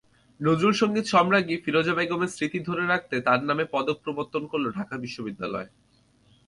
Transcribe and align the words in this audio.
নজরুলসংগীত–সম্রাজ্ঞী 0.39 1.55
ফিরোজা 1.63 1.93
বেগমের 1.93 2.33
স্মৃতি 2.35 2.59
ধরে 2.59 2.83
রাখতে 2.87 3.15
তাঁর 3.21 3.41
নামে 3.43 3.65
পদক 3.71 3.97
প্রবর্তন 4.03 4.43
করল 4.47 4.65
ঢাকা 4.71 4.95
বিশ্ববিদ্যালয়। 4.97 5.67